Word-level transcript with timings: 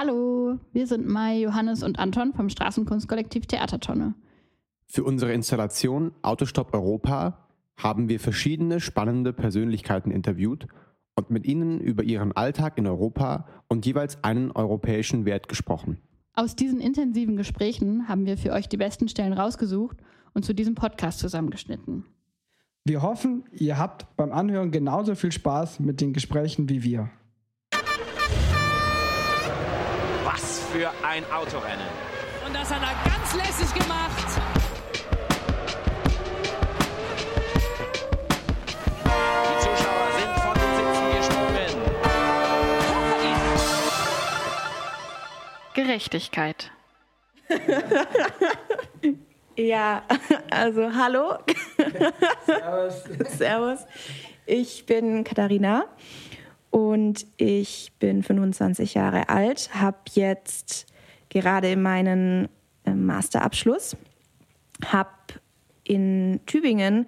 Hallo, 0.00 0.60
wir 0.72 0.86
sind 0.86 1.08
Mai, 1.08 1.40
Johannes 1.40 1.82
und 1.82 1.98
Anton 1.98 2.32
vom 2.32 2.48
Straßenkunstkollektiv 2.48 3.46
Theatertonne. 3.46 4.14
Für 4.86 5.02
unsere 5.02 5.32
Installation 5.32 6.12
Autostopp 6.22 6.72
Europa 6.72 7.48
haben 7.76 8.08
wir 8.08 8.20
verschiedene 8.20 8.78
spannende 8.78 9.32
Persönlichkeiten 9.32 10.12
interviewt 10.12 10.68
und 11.16 11.30
mit 11.30 11.46
ihnen 11.46 11.80
über 11.80 12.04
ihren 12.04 12.30
Alltag 12.30 12.78
in 12.78 12.86
Europa 12.86 13.48
und 13.66 13.86
jeweils 13.86 14.22
einen 14.22 14.52
europäischen 14.52 15.24
Wert 15.24 15.48
gesprochen. 15.48 15.98
Aus 16.32 16.54
diesen 16.54 16.78
intensiven 16.78 17.36
Gesprächen 17.36 18.06
haben 18.06 18.24
wir 18.24 18.38
für 18.38 18.52
euch 18.52 18.68
die 18.68 18.76
besten 18.76 19.08
Stellen 19.08 19.32
rausgesucht 19.32 19.96
und 20.32 20.44
zu 20.44 20.54
diesem 20.54 20.76
Podcast 20.76 21.18
zusammengeschnitten. 21.18 22.04
Wir 22.84 23.02
hoffen, 23.02 23.46
ihr 23.50 23.78
habt 23.78 24.14
beim 24.16 24.30
Anhören 24.30 24.70
genauso 24.70 25.16
viel 25.16 25.32
Spaß 25.32 25.80
mit 25.80 26.00
den 26.00 26.12
Gesprächen 26.12 26.68
wie 26.68 26.84
wir. 26.84 27.10
Für 30.72 30.92
ein 31.02 31.24
Autorennen. 31.30 31.86
Und 32.46 32.54
das 32.54 32.70
hat 32.70 32.82
er 32.82 32.94
ganz 33.10 33.34
lässig 33.34 33.72
gemacht. 33.74 34.26
Die 39.44 39.58
Zuschauer 39.60 40.08
sind 40.18 40.32
von 40.40 40.54
den 40.54 40.70
Sitzen 40.76 41.06
gesprungen. 41.16 41.72
Gerechtigkeit. 45.74 46.70
Ja, 49.60 50.04
also 50.52 50.94
hallo. 50.94 51.38
Servus. 52.46 53.02
Servus. 53.38 53.80
Ich 54.46 54.86
bin 54.86 55.24
Katharina 55.24 55.86
und 56.70 57.26
ich 57.36 57.92
bin 57.98 58.22
25 58.22 58.94
Jahre 58.94 59.28
alt, 59.28 59.70
habe 59.74 59.98
jetzt 60.12 60.86
gerade 61.28 61.76
meinen 61.76 62.48
äh, 62.84 62.90
Masterabschluss, 62.90 63.96
habe 64.84 65.10
in 65.84 66.40
Tübingen 66.46 67.06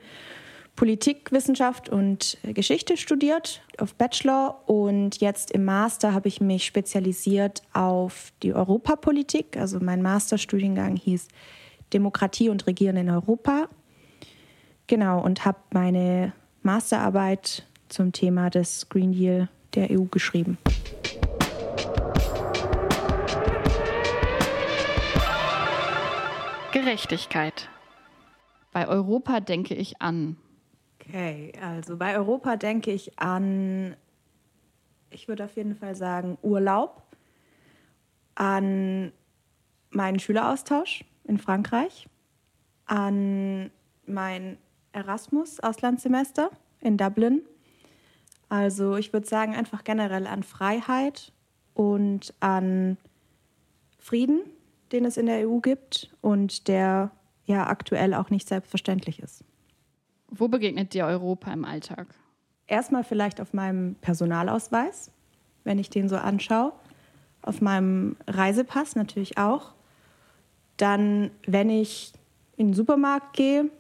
Politikwissenschaft 0.81 1.91
und 1.91 2.39
Geschichte 2.43 2.97
studiert 2.97 3.61
auf 3.77 3.95
Bachelor 3.95 4.63
und 4.67 5.21
jetzt 5.21 5.51
im 5.51 5.67
Master 5.67 6.15
habe 6.15 6.29
ich 6.29 6.41
mich 6.41 6.65
spezialisiert 6.65 7.61
auf 7.75 8.33
die 8.43 8.55
Europapolitik. 8.55 9.59
Also 9.59 9.79
mein 9.79 10.01
Masterstudiengang 10.01 10.97
hieß 10.97 11.29
Demokratie 11.93 12.49
und 12.49 12.67
Regieren 12.67 12.97
in 12.97 13.11
Europa. 13.11 13.69
Genau, 14.87 15.23
und 15.23 15.45
habe 15.45 15.59
meine 15.75 16.33
Masterarbeit 16.63 17.67
zum 17.91 18.13
Thema 18.13 18.51
des 18.51 18.89
Green 18.89 19.13
Deal 19.13 19.49
der 19.75 19.91
EU 19.91 20.05
geschrieben. 20.05 20.59
Gerechtigkeit. 26.73 27.69
Bei 28.73 28.87
Europa 28.89 29.41
denke 29.41 29.75
ich 29.75 30.01
an. 30.01 30.37
Okay, 31.01 31.53
also 31.61 31.97
bei 31.97 32.17
Europa 32.17 32.57
denke 32.57 32.93
ich 32.93 33.19
an, 33.19 33.97
ich 35.11 35.27
würde 35.27 35.45
auf 35.45 35.57
jeden 35.57 35.75
Fall 35.75 35.97
sagen, 35.97 36.39
Urlaub, 36.43 37.03
an 38.37 39.13
meinen 39.91 40.21
Schüleraustausch 40.21 41.05
in 41.25 41.39
Frankreich, 41.39 42.09
an 42.87 43.71
mein 44.07 44.57
Erasmus-Auslandssemester 44.93 46.51
in 46.81 46.97
Dublin. 46.97 47.43
Also 48.51 48.97
ich 48.97 49.13
würde 49.13 49.27
sagen 49.27 49.55
einfach 49.55 49.85
generell 49.85 50.27
an 50.27 50.43
Freiheit 50.43 51.33
und 51.73 52.35
an 52.41 52.99
Frieden, 53.99 54.41
den 54.93 55.05
es 55.05 55.17
in 55.17 55.27
der 55.27 55.49
EU 55.49 55.61
gibt 55.61 56.11
und 56.21 56.67
der 56.67 57.13
ja 57.45 57.69
aktuell 57.69 58.13
auch 58.13 58.29
nicht 58.29 58.49
selbstverständlich 58.49 59.21
ist. 59.21 59.45
Wo 60.29 60.49
begegnet 60.49 60.95
dir 60.95 61.07
Europa 61.07 61.53
im 61.53 61.65
Alltag? 61.65 62.09
Erstmal 62.67 63.05
vielleicht 63.05 63.41
auf 63.41 63.55
meinem 63.55 63.95
Personalausweis, 63.97 65.13
wenn 65.63 65.79
ich 65.79 65.89
den 65.89 66.09
so 66.09 66.17
anschaue. 66.17 66.73
Auf 67.43 67.61
meinem 67.61 68.17
Reisepass 68.27 68.97
natürlich 68.97 69.39
auch. 69.39 69.75
Dann, 70.77 71.31
wenn 71.47 71.71
ich 71.71 72.13
in 72.57 72.69
den 72.69 72.75
Supermarkt 72.75 73.37
gehe, 73.37 73.71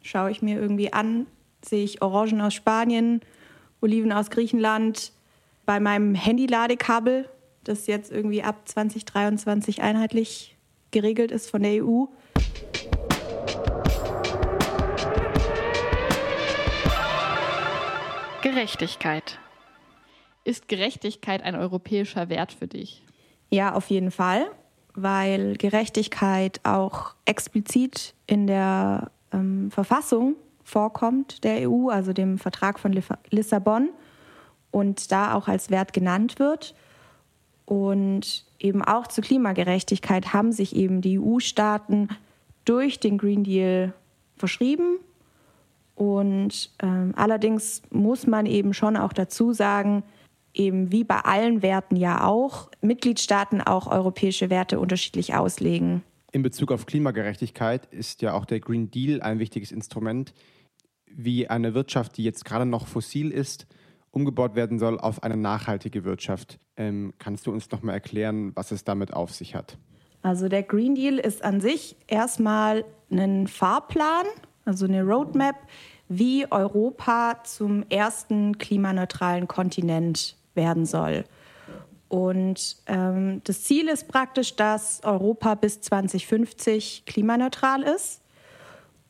schaue 0.00 0.30
ich 0.30 0.40
mir 0.40 0.58
irgendwie 0.58 0.92
an, 0.92 1.26
sehe 1.62 1.84
ich 1.84 2.00
Orangen 2.00 2.40
aus 2.40 2.54
Spanien, 2.54 3.20
Oliven 3.80 4.12
aus 4.12 4.30
Griechenland. 4.30 5.12
Bei 5.66 5.80
meinem 5.80 6.14
Handy-Ladekabel, 6.14 7.28
das 7.64 7.86
jetzt 7.86 8.10
irgendwie 8.10 8.42
ab 8.42 8.68
2023 8.68 9.82
einheitlich 9.82 10.56
geregelt 10.90 11.30
ist 11.30 11.50
von 11.50 11.62
der 11.62 11.84
EU. 11.84 12.06
Gerechtigkeit. 18.42 19.38
Ist 20.44 20.68
Gerechtigkeit 20.68 21.42
ein 21.42 21.54
europäischer 21.54 22.28
Wert 22.30 22.52
für 22.52 22.66
dich? 22.66 23.04
Ja, 23.50 23.74
auf 23.74 23.90
jeden 23.90 24.10
Fall, 24.10 24.50
weil 24.94 25.56
Gerechtigkeit 25.56 26.60
auch 26.64 27.14
explizit 27.26 28.14
in 28.26 28.46
der 28.46 29.10
ähm, 29.32 29.70
Verfassung 29.70 30.36
vorkommt 30.70 31.44
der 31.44 31.68
EU, 31.68 31.88
also 31.88 32.12
dem 32.12 32.38
Vertrag 32.38 32.78
von 32.78 32.98
Lissabon, 33.30 33.90
und 34.70 35.10
da 35.10 35.34
auch 35.34 35.48
als 35.48 35.70
Wert 35.70 35.92
genannt 35.92 36.38
wird. 36.38 36.74
Und 37.64 38.44
eben 38.58 38.82
auch 38.82 39.06
zur 39.08 39.24
Klimagerechtigkeit 39.24 40.32
haben 40.32 40.52
sich 40.52 40.74
eben 40.74 41.00
die 41.00 41.18
EU-Staaten 41.18 42.08
durch 42.64 43.00
den 43.00 43.18
Green 43.18 43.44
Deal 43.44 43.92
verschrieben. 44.36 44.98
Und 45.94 46.70
ähm, 46.82 47.12
allerdings 47.16 47.82
muss 47.90 48.26
man 48.26 48.46
eben 48.46 48.74
schon 48.74 48.96
auch 48.96 49.12
dazu 49.12 49.52
sagen, 49.52 50.02
eben 50.54 50.90
wie 50.90 51.04
bei 51.04 51.18
allen 51.18 51.62
Werten 51.62 51.96
ja 51.96 52.26
auch, 52.26 52.70
Mitgliedstaaten 52.80 53.60
auch 53.60 53.86
europäische 53.86 54.50
Werte 54.50 54.80
unterschiedlich 54.80 55.34
auslegen. 55.34 56.02
In 56.32 56.42
Bezug 56.42 56.70
auf 56.72 56.86
Klimagerechtigkeit 56.86 57.86
ist 57.92 58.22
ja 58.22 58.34
auch 58.34 58.44
der 58.44 58.60
Green 58.60 58.90
Deal 58.90 59.20
ein 59.20 59.38
wichtiges 59.40 59.72
Instrument, 59.72 60.32
wie 61.14 61.48
eine 61.48 61.74
Wirtschaft, 61.74 62.16
die 62.16 62.24
jetzt 62.24 62.44
gerade 62.44 62.66
noch 62.66 62.86
fossil 62.86 63.30
ist, 63.30 63.66
umgebaut 64.10 64.54
werden 64.54 64.78
soll 64.78 64.98
auf 64.98 65.22
eine 65.22 65.36
nachhaltige 65.36 66.04
Wirtschaft. 66.04 66.58
Ähm, 66.76 67.12
kannst 67.18 67.46
du 67.46 67.52
uns 67.52 67.70
noch 67.70 67.82
mal 67.82 67.92
erklären, 67.92 68.52
was 68.54 68.72
es 68.72 68.84
damit 68.84 69.12
auf 69.12 69.32
sich 69.32 69.54
hat? 69.54 69.78
Also 70.22 70.48
der 70.48 70.62
Green 70.62 70.94
Deal 70.94 71.18
ist 71.18 71.42
an 71.44 71.60
sich 71.60 71.96
erstmal 72.06 72.84
ein 73.10 73.46
Fahrplan, 73.46 74.26
also 74.64 74.84
eine 74.84 75.02
Roadmap, 75.02 75.56
wie 76.08 76.50
Europa 76.50 77.42
zum 77.44 77.84
ersten 77.88 78.58
klimaneutralen 78.58 79.46
Kontinent 79.48 80.36
werden 80.54 80.84
soll. 80.84 81.24
Und 82.08 82.76
ähm, 82.86 83.40
das 83.44 83.62
Ziel 83.62 83.88
ist 83.88 84.08
praktisch, 84.08 84.56
dass 84.56 85.00
Europa 85.04 85.54
bis 85.54 85.80
2050 85.80 87.04
klimaneutral 87.06 87.82
ist. 87.82 88.20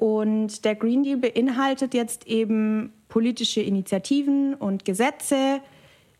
Und 0.00 0.64
der 0.64 0.76
Green 0.76 1.02
Deal 1.02 1.18
beinhaltet 1.18 1.92
jetzt 1.92 2.26
eben 2.26 2.90
politische 3.10 3.60
Initiativen 3.60 4.54
und 4.54 4.86
Gesetze, 4.86 5.60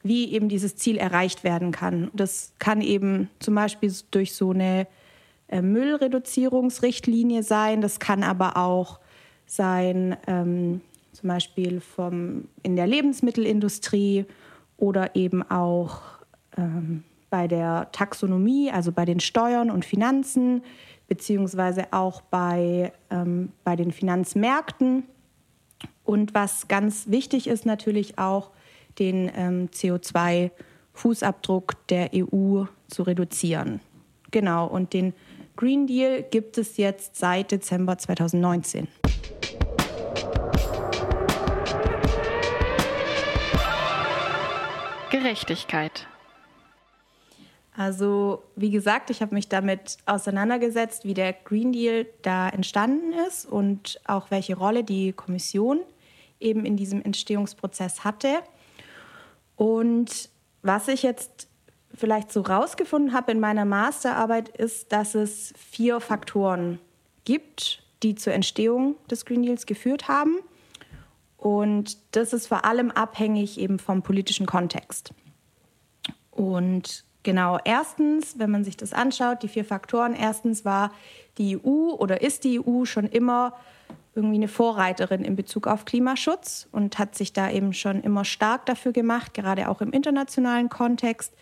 wie 0.03 0.35
eben 0.35 0.51
dieses 0.51 0.77
Ziel 0.77 0.99
erreicht 0.99 1.45
werden 1.45 1.73
kann. 1.73 2.11
Das 2.13 2.53
kann 2.59 2.83
eben 2.83 3.31
zum 3.39 3.55
Beispiel 3.55 3.91
durch 4.11 4.35
so 4.35 4.51
eine 4.51 4.87
äh, 5.49 5.63
Müllreduzierungsrichtlinie 5.63 7.43
sein. 7.43 7.81
Das 7.81 7.99
kann 7.99 8.23
aber 8.23 8.59
auch 8.59 9.01
sein, 9.47 10.15
ähm, 10.27 10.83
zum 11.15 11.31
Beispiel 11.31 11.81
vom, 11.81 12.49
in 12.63 12.77
der 12.77 12.87
Lebensmittelindustrie 12.87 14.27
oder 14.77 15.17
eben 15.17 15.43
auch 15.51 16.03
ähm, 16.59 17.03
bei 17.31 17.49
der 17.49 17.89
Taxonomie, 17.93 18.71
also 18.71 18.93
bei 18.93 19.07
den 19.07 19.21
Steuern 19.21 19.71
und 19.71 19.87
Finanzen, 19.87 20.65
beziehungsweise 21.11 21.93
auch 21.93 22.23
bei, 22.23 22.93
ähm, 23.11 23.51
bei 23.65 23.75
den 23.75 23.91
Finanzmärkten. 23.91 25.03
Und 26.05 26.35
was 26.35 26.69
ganz 26.69 27.09
wichtig 27.09 27.49
ist, 27.49 27.67
natürlich 27.67 28.17
auch 28.17 28.53
den 29.01 29.29
ähm, 29.35 29.69
CO2-Fußabdruck 29.75 31.73
der 31.89 32.11
EU 32.15 32.65
zu 32.87 33.03
reduzieren. 33.03 33.81
Genau, 34.31 34.69
und 34.69 34.93
den 34.93 35.13
Green 35.57 35.89
Deal 35.89 36.23
gibt 36.23 36.57
es 36.59 36.77
jetzt 36.77 37.17
seit 37.17 37.51
Dezember 37.51 37.99
2019. 37.99 38.87
Gerechtigkeit. 45.11 46.07
Also 47.77 48.43
wie 48.57 48.71
gesagt, 48.71 49.11
ich 49.11 49.23
habe 49.23 49.35
mich 49.35 49.49
damit 49.49 49.99
auseinandergesetzt, 50.07 51.05
wie 51.05 51.15
der 51.15 51.33
Green 51.33 51.73
Deal 51.73 52.07
da 52.23 52.49
entstanden 52.49 53.13
ist 53.29 53.47
und 53.47 54.01
auch 54.05 54.31
welche 54.31 54.57
Rolle 54.57 54.85
die 54.85 55.13
Kommission 55.13 55.81
eben 56.41 56.65
in 56.65 56.77
diesem 56.77 57.03
Entstehungsprozess 57.03 58.03
hatte. 58.03 58.41
Und 59.57 60.31
was 60.63 60.89
ich 60.89 61.03
jetzt 61.03 61.49
vielleicht 61.95 62.33
so 62.33 62.41
rausgefunden 62.41 63.13
habe 63.13 63.33
in 63.33 63.41
meiner 63.41 63.65
Masterarbeit, 63.65 64.49
ist, 64.49 64.93
dass 64.93 65.15
es 65.15 65.53
vier 65.57 66.01
Faktoren 66.01 66.79
gibt, 67.25 67.83
die 68.03 68.15
zur 68.15 68.33
Entstehung 68.33 68.97
des 69.11 69.25
Green 69.25 69.43
Deals 69.43 69.67
geführt 69.67 70.09
haben. 70.09 70.39
Und 71.37 71.99
das 72.13 72.33
ist 72.33 72.49
vor 72.49 72.65
allem 72.65 72.91
abhängig 72.91 73.59
eben 73.59 73.79
vom 73.79 74.03
politischen 74.03 74.47
Kontext. 74.47 75.13
Und 76.31 77.05
genau, 77.23 77.59
erstens, 77.65 78.39
wenn 78.39 78.51
man 78.51 78.65
sich 78.65 78.77
das 78.77 78.93
anschaut, 78.93 79.43
die 79.43 79.49
vier 79.49 79.65
Faktoren, 79.65 80.15
erstens 80.15 80.65
war 80.65 80.93
die 81.39 81.57
EU 81.57 81.91
oder 81.93 82.23
ist 82.23 82.45
die 82.45 82.61
EU 82.61 82.85
schon 82.85 83.07
immer 83.07 83.55
irgendwie 84.15 84.37
eine 84.37 84.49
Vorreiterin 84.49 85.25
in 85.25 85.37
Bezug 85.37 85.67
auf 85.67 85.85
Klimaschutz 85.85 86.69
und 86.73 86.99
hat 86.99 87.15
sich 87.15 87.33
da 87.33 87.51
eben 87.51 87.73
schon 87.73 88.03
immer 88.03 88.25
stark 88.25 88.67
dafür 88.67 88.93
gemacht, 88.93 89.35
gerade 89.35 89.69
auch 89.69 89.81
im 89.81 89.93
internationalen 89.93 90.69
Kontext, 90.69 91.33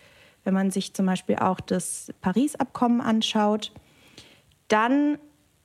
wenn 0.43 0.53
man 0.53 0.71
sich 0.71 0.93
zum 0.93 1.05
Beispiel 1.05 1.37
auch 1.37 1.59
das 1.59 2.13
Paris-Abkommen 2.21 3.01
anschaut. 3.01 3.71
Dann 4.67 5.17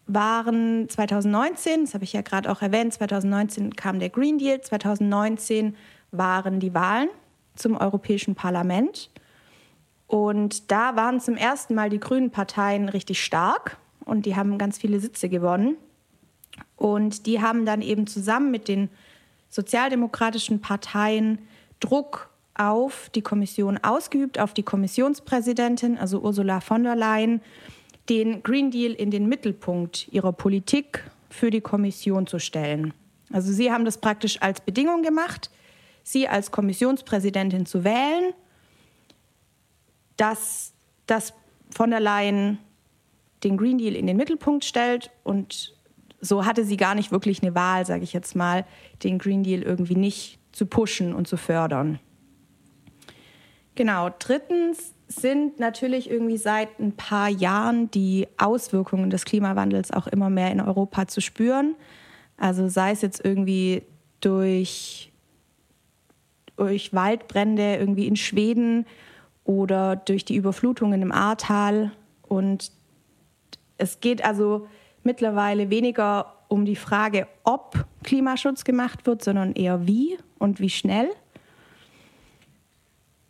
waren 0.06 0.88
2019, 0.88 1.84
das 1.84 1.94
habe 1.94 2.05
ich 2.05 2.12
ja 2.12 2.22
gerade 2.22 2.50
auch 2.50 2.62
erwähnt, 2.62 2.94
2019 2.94 3.76
kam 3.76 3.99
der 3.99 4.10
Green 4.10 4.38
Deal, 4.38 4.60
2019 4.60 5.76
waren 6.10 6.60
die 6.60 6.75
Wahlen 6.75 7.08
zum 7.55 7.76
Europäischen 7.76 8.34
Parlament. 8.34 9.10
Und 10.06 10.71
da 10.71 10.97
waren 10.97 11.21
zum 11.21 11.37
ersten 11.37 11.75
Mal 11.75 11.91
die 11.91 12.01
grünen 12.01 12.31
Parteien 12.31 12.89
richtig 12.89 13.23
stark 13.23 13.79
und 14.05 14.27
die 14.27 14.37
haben 14.37 14.59
ganz 14.59 14.79
viele 14.79 15.01
Sitze 15.01 15.29
gewonnen. 15.29 15.77
Und 16.77 17.27
die 17.27 17.41
haben 17.41 17.65
dann 17.65 17.83
eben 17.83 18.06
zusammen 18.06 18.51
mit 18.51 18.69
den 18.69 18.91
sozialdemokratischen 19.49 20.61
Parteien 20.61 21.39
Druck 21.81 22.29
auf 22.55 23.11
die 23.15 23.23
Kommission 23.23 23.79
ausgeübt, 23.79 24.39
auf 24.39 24.55
die 24.55 24.62
Kommissionspräsidentin, 24.62 25.99
also 25.99 26.21
Ursula 26.21 26.61
von 26.61 26.85
der 26.85 26.97
Leyen, 26.97 27.41
den 28.09 28.43
Green 28.43 28.71
Deal 28.71 28.93
in 28.93 29.11
den 29.11 29.29
Mittelpunkt 29.29 30.09
ihrer 30.12 30.33
Politik 30.33 31.05
für 31.31 31.51
die 31.51 31.61
Kommission 31.61 32.27
zu 32.27 32.39
stellen. 32.39 32.93
Also 33.33 33.53
sie 33.53 33.73
haben 33.73 33.85
das 33.85 33.99
praktisch 33.99 34.41
als 34.41 34.61
Bedingung 34.61 35.03
gemacht, 35.03 35.51
sie 36.03 36.29
als 36.29 36.51
Kommissionspräsidentin 36.53 37.67
zu 37.67 37.83
wählen, 37.83 38.35
dass, 40.16 40.72
dass 41.06 41.34
von 41.70 41.90
der 41.90 42.00
Leyen 42.00 42.58
den 43.43 43.56
Green 43.56 43.78
Deal 43.78 43.94
in 43.94 44.06
den 44.06 44.16
Mittelpunkt 44.16 44.64
stellt 44.64 45.11
und 45.22 45.75
so 46.20 46.46
hatte 46.46 46.64
sie 46.64 46.76
gar 46.76 46.94
nicht 46.94 47.12
wirklich 47.12 47.43
eine 47.43 47.55
Wahl, 47.55 47.84
sage 47.84 48.02
ich 48.02 48.12
jetzt 48.12 48.34
mal, 48.34 48.64
den 49.02 49.19
Green 49.19 49.43
Deal 49.43 49.62
irgendwie 49.62 49.96
nicht 49.96 50.38
zu 50.52 50.66
pushen 50.66 51.14
und 51.14 51.28
zu 51.28 51.37
fördern. 51.37 51.99
Genau, 53.75 54.11
drittens 54.19 54.94
sind 55.08 55.58
natürlich 55.58 56.08
irgendwie 56.08 56.37
seit 56.37 56.78
ein 56.78 56.93
paar 56.93 57.28
Jahren 57.28 57.90
die 57.90 58.26
Auswirkungen 58.38 59.10
des 59.10 59.25
Klimawandels 59.25 59.90
auch 59.90 60.06
immer 60.06 60.31
mehr 60.31 60.50
in 60.50 60.60
Europa 60.60 61.06
zu 61.08 61.20
spüren. 61.20 61.75
Also 62.37 62.69
sei 62.69 62.93
es 62.93 63.02
jetzt 63.02 63.25
irgendwie 63.25 63.82
durch, 64.20 65.12
durch 66.56 66.94
Waldbrände 66.94 67.76
irgendwie 67.76 68.06
in 68.06 68.17
Schweden 68.17 68.87
oder 69.44 69.96
durch 69.96 70.25
die 70.25 70.37
Überflutungen 70.37 71.02
im 71.02 71.12
Ahrtal. 71.12 71.93
Und 72.23 72.73
es 73.79 74.00
geht 74.00 74.25
also 74.25 74.67
mittlerweile 75.02 75.70
weniger 75.70 76.35
um 76.49 76.64
die 76.64 76.76
Frage, 76.76 77.26
ob 77.43 77.85
Klimaschutz 78.02 78.64
gemacht 78.64 79.06
wird, 79.06 79.23
sondern 79.23 79.52
eher 79.52 79.87
wie 79.87 80.19
und 80.38 80.61
wie 80.61 80.70
schnell. 80.70 81.08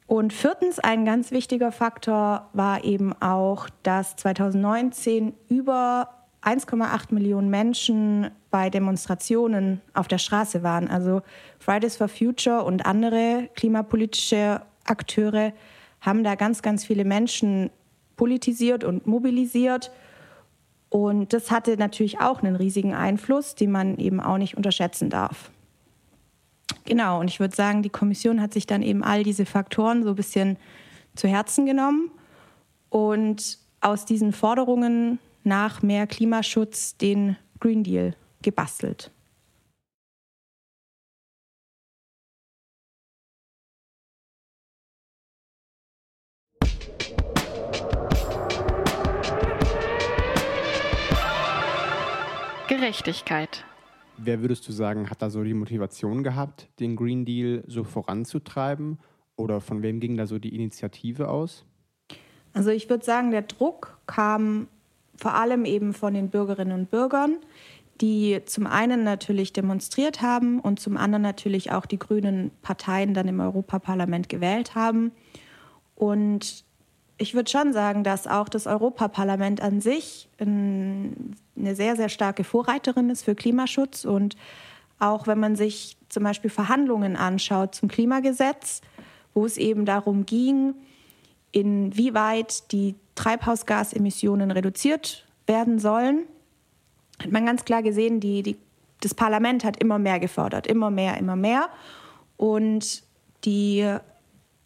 Und 0.07 0.33
viertens, 0.33 0.79
ein 0.79 1.05
ganz 1.05 1.31
wichtiger 1.31 1.73
Faktor 1.73 2.51
war 2.53 2.85
eben 2.85 3.15
auch, 3.21 3.69
dass 3.83 4.17
2019 4.17 5.33
über 5.49 6.09
1,8 6.43 7.15
Millionen 7.15 7.49
Menschen 7.49 8.31
bei 8.51 8.69
Demonstrationen 8.69 9.81
auf 9.95 10.07
der 10.07 10.19
Straße 10.19 10.63
waren. 10.63 10.89
Also 10.89 11.23
Fridays 11.59 11.97
for 11.97 12.09
Future 12.09 12.65
und 12.65 12.85
andere 12.85 13.49
klimapolitische 13.55 14.61
Akteure 14.85 15.53
haben 16.05 16.23
da 16.23 16.35
ganz, 16.35 16.63
ganz 16.63 16.85
viele 16.85 17.05
Menschen 17.05 17.71
politisiert 18.17 18.85
und 18.85 19.07
mobilisiert. 19.07 19.91
Und 20.91 21.33
das 21.33 21.51
hatte 21.51 21.77
natürlich 21.77 22.21
auch 22.21 22.43
einen 22.43 22.57
riesigen 22.57 22.95
Einfluss, 22.95 23.55
den 23.55 23.73
man 23.73 23.97
eben 23.99 24.21
auch 24.21 24.39
nicht 24.39 24.57
unterschätzen 24.57 25.11
darf. 25.11 25.51
Genau, 26.85 27.21
und 27.21 27.29
ich 27.29 27.41
würde 27.41 27.57
sagen, 27.57 27.83
die 27.83 27.91
Kommission 27.91 28.41
hat 28.41 28.53
sich 28.53 28.67
dann 28.67 28.83
eben 28.83 29.03
all 29.03 29.23
diese 29.23 29.47
Faktoren 29.47 30.03
so 30.03 30.11
ein 30.11 30.17
bisschen 30.17 30.59
zu 31.17 31.27
Herzen 31.27 31.65
genommen 31.67 32.11
und 32.91 33.59
aus 33.81 34.05
diesen 34.05 34.33
Forderungen 34.33 35.19
nach 35.43 35.83
mehr 35.83 36.07
Klimaschutz 36.07 36.97
den 36.97 37.37
Green 37.61 37.83
Deal 37.83 38.15
gebastelt. 38.43 39.11
Gerechtigkeit. 52.85 53.65
Wer 54.19 54.43
würdest 54.43 54.69
du 54.69 54.73
sagen, 54.73 55.09
hat 55.09 55.23
da 55.23 55.31
so 55.31 55.43
die 55.43 55.55
Motivation 55.55 56.23
gehabt, 56.23 56.69
den 56.81 56.97
Green 56.97 57.25
Deal 57.25 57.65
so 57.67 57.83
voranzutreiben? 57.83 58.99
Oder 59.37 59.63
von 59.63 59.81
wem 59.81 60.01
ging 60.01 60.19
da 60.19 60.27
so 60.27 60.39
die 60.39 60.55
Initiative 60.55 61.31
aus? 61.31 61.65
Also 62.53 62.69
ich 62.69 62.91
würde 62.91 63.03
sagen, 63.03 63.31
der 63.31 63.41
Druck 63.41 63.99
kam 64.07 64.69
vor 65.17 65.33
allem 65.33 65.65
eben 65.65 65.95
von 65.95 66.13
den 66.13 66.29
Bürgerinnen 66.29 66.79
und 66.79 66.91
Bürgern, 66.91 67.39
die 68.03 68.43
zum 68.45 68.67
einen 68.67 69.03
natürlich 69.03 69.55
demonstriert 69.55 70.21
haben 70.21 70.61
und 70.61 70.79
zum 70.79 70.99
anderen 70.99 71.23
natürlich 71.23 71.73
auch 71.73 71.87
die 71.87 71.99
grünen 71.99 72.51
Parteien 72.61 73.15
dann 73.15 73.29
im 73.29 73.41
Europaparlament 73.41 74.29
gewählt 74.29 74.75
haben. 74.75 75.13
Und 75.95 76.67
ich 77.17 77.35
würde 77.35 77.51
schon 77.51 77.73
sagen, 77.73 78.03
dass 78.03 78.27
auch 78.27 78.49
das 78.49 78.67
Europaparlament 78.67 79.61
an 79.61 79.81
sich 79.81 80.29
eine 80.39 81.15
sehr, 81.57 81.97
sehr 81.97 82.09
starke 82.09 82.45
Vorreiterin 82.45 83.11
ist 83.11 83.25
für 83.25 83.35
Klimaschutz. 83.35 84.05
Und 84.05 84.37
auch 84.99 85.27
wenn 85.27 85.39
man 85.39 85.57
sich 85.57 85.97
zum 86.09 86.25
Beispiel 86.25 86.51
Verhandlungen 86.51 87.17
anschaut 87.17 87.75
zum 87.75 87.89
Klimagesetz, 87.89 88.81
wo 89.33 89.47
es 89.47 89.57
eben 89.59 89.85
darum 89.85 90.27
ging, 90.27 90.75
inwieweit 91.53 92.73
die 92.73 92.97
Treibhausgasemissionen 93.15 94.51
reduziert 94.51 95.25
werden 95.47 95.79
sollen, 95.79 96.25
hat 97.23 97.31
man 97.31 97.47
ganz 97.47 97.65
klar 97.65 97.83
gesehen, 97.83 98.19
die, 98.19 98.43
die, 98.43 98.57
das 99.01 99.15
Parlament 99.15 99.65
hat 99.65 99.77
immer 99.77 100.01
mehr 100.01 100.19
gefordert, 100.19 100.67
immer 100.67 100.91
mehr, 100.91 101.17
immer 101.19 101.37
mehr. 101.37 101.69
Und 102.37 103.05
die, 103.45 103.89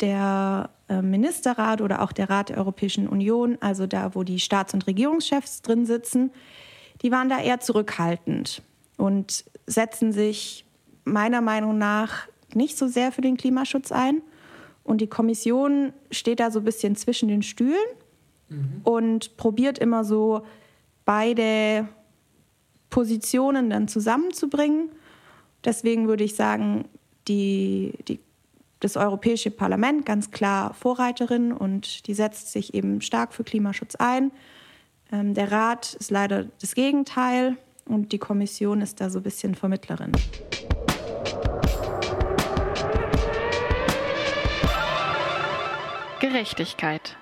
der 0.01 0.71
Ministerrat 1.03 1.81
oder 1.81 2.03
auch 2.03 2.13
der 2.13 2.31
Rat 2.31 2.49
der 2.49 2.59
Europäischen 2.59 3.09
Union, 3.09 3.59
also 3.61 3.87
da, 3.87 4.15
wo 4.15 4.23
die 4.23 4.41
Staats- 4.41 4.75
und 4.75 4.87
Regierungschefs 4.87 5.63
drin 5.63 5.85
sitzen, 5.85 6.31
die 7.03 7.11
waren 7.11 7.29
da 7.29 7.41
eher 7.41 7.61
zurückhaltend 7.61 8.63
und 8.97 9.45
setzen 9.67 10.13
sich 10.13 10.65
meiner 11.05 11.41
Meinung 11.41 11.79
nach 11.79 12.29
nicht 12.55 12.79
so 12.79 12.89
sehr 12.89 13.13
für 13.13 13.21
den 13.21 13.37
Klimaschutz 13.37 13.93
ein. 13.93 14.23
Und 14.85 15.01
die 15.01 15.07
Kommission 15.07 15.93
steht 16.11 16.41
da 16.41 16.51
so 16.51 16.61
ein 16.61 16.65
bisschen 16.65 16.97
zwischen 16.97 17.29
den 17.29 17.43
Stühlen 17.43 17.77
mhm. 18.49 18.81
und 18.85 19.37
probiert 19.37 19.79
immer 19.79 20.05
so 20.05 20.43
beide 21.05 21.89
Positionen 22.89 23.69
dann 23.71 23.89
zusammenzubringen. 23.89 24.91
Deswegen 25.65 26.09
würde 26.09 26.25
ich 26.25 26.37
sagen, 26.37 26.87
die, 27.29 27.93
die 28.09 28.21
das 28.81 28.97
Europäische 28.97 29.51
Parlament 29.51 30.07
ganz 30.07 30.31
klar 30.31 30.75
Vorreiterin 30.75 31.53
und 31.53 32.07
die 32.07 32.15
setzt 32.15 32.53
sich 32.53 32.75
eben 32.75 33.01
stark 33.01 33.33
für 33.33 33.45
Klimaschutz 33.45 33.97
ein. 33.97 34.31
Ähm, 35.11 35.35
der 35.35 35.51
Rat 35.51 35.95
ist 35.95 36.11
leider 36.11 36.47
das 36.61 36.75
Gegenteil 36.75 37.57
und 37.87 38.13
die 38.13 38.19
Kommission 38.19 38.81
ist 38.81 39.01
da 39.01 39.11
so 39.11 39.19
ein 39.21 39.23
bisschen 39.23 39.55
Vermittlerin. 39.55 40.13
Gerechtigkeit. 46.21 47.17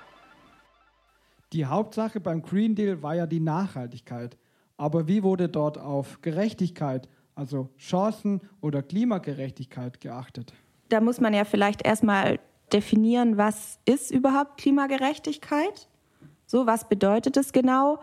Die 1.52 1.66
Hauptsache 1.66 2.18
beim 2.18 2.42
Green 2.42 2.74
Deal 2.74 3.02
war 3.02 3.14
ja 3.14 3.26
die 3.26 3.40
Nachhaltigkeit. 3.40 4.36
Aber 4.78 5.06
wie 5.06 5.22
wurde 5.22 5.48
dort 5.48 5.78
auf 5.78 6.20
Gerechtigkeit, 6.20 7.08
also 7.34 7.70
Chancen 7.78 8.40
oder 8.60 8.82
Klimagerechtigkeit 8.82 10.00
geachtet? 10.00 10.52
Da 10.88 11.00
muss 11.00 11.20
man 11.20 11.34
ja 11.34 11.44
vielleicht 11.44 11.84
erstmal 11.84 12.38
definieren, 12.72 13.36
was 13.36 13.78
ist 13.84 14.10
überhaupt 14.10 14.58
Klimagerechtigkeit? 14.58 15.88
So, 16.46 16.66
was 16.66 16.88
bedeutet 16.88 17.36
es 17.36 17.52
genau? 17.52 18.00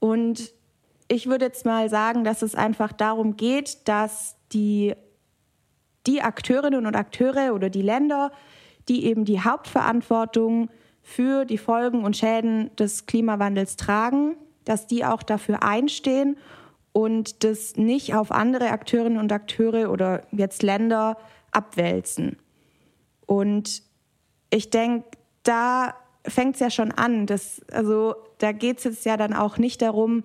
Und 0.00 0.52
ich 1.08 1.26
würde 1.26 1.46
jetzt 1.46 1.64
mal 1.64 1.88
sagen, 1.88 2.24
dass 2.24 2.42
es 2.42 2.54
einfach 2.54 2.92
darum 2.92 3.36
geht, 3.36 3.88
dass 3.88 4.36
die, 4.52 4.94
die 6.06 6.22
Akteurinnen 6.22 6.86
und 6.86 6.96
Akteure 6.96 7.54
oder 7.54 7.70
die 7.70 7.82
Länder, 7.82 8.32
die 8.88 9.06
eben 9.06 9.24
die 9.24 9.40
Hauptverantwortung 9.40 10.68
für 11.02 11.44
die 11.44 11.58
Folgen 11.58 12.04
und 12.04 12.16
Schäden 12.16 12.74
des 12.76 13.06
Klimawandels 13.06 13.76
tragen, 13.76 14.36
dass 14.64 14.86
die 14.86 15.04
auch 15.04 15.22
dafür 15.22 15.62
einstehen 15.62 16.36
und 16.92 17.44
das 17.44 17.76
nicht 17.76 18.14
auf 18.14 18.30
andere 18.30 18.70
Akteurinnen 18.70 19.18
und 19.18 19.32
Akteure 19.32 19.90
oder 19.90 20.22
jetzt 20.32 20.62
Länder 20.62 21.16
abwälzen. 21.54 22.36
Und 23.26 23.82
ich 24.50 24.70
denke, 24.70 25.06
da 25.42 25.94
fängt 26.26 26.54
es 26.54 26.60
ja 26.60 26.70
schon 26.70 26.92
an. 26.92 27.26
Dass, 27.26 27.62
also 27.70 28.14
da 28.38 28.52
geht 28.52 28.78
es 28.78 28.84
jetzt 28.84 29.04
ja 29.04 29.16
dann 29.16 29.32
auch 29.32 29.58
nicht 29.58 29.82
darum, 29.82 30.24